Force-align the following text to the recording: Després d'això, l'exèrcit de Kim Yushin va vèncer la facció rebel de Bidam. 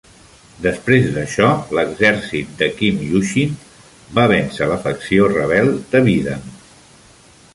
Després 0.65 1.03
d'això, 1.17 1.49
l'exèrcit 1.79 2.55
de 2.61 2.69
Kim 2.79 2.97
Yushin 3.09 3.53
va 4.19 4.25
vèncer 4.33 4.69
la 4.71 4.79
facció 4.87 5.31
rebel 5.35 5.71
de 5.95 6.05
Bidam. 6.09 6.49